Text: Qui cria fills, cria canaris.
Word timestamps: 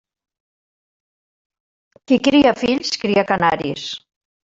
Qui 2.07 2.19
cria 2.31 2.57
fills, 2.65 2.99
cria 3.07 3.29
canaris. 3.33 3.89